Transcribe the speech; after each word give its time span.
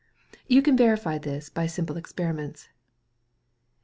You 0.47 0.63
can 0.63 0.75
verify 0.75 1.19
this 1.19 1.47
by 1.51 1.67
simple 1.67 1.95
experiments. 1.95 2.69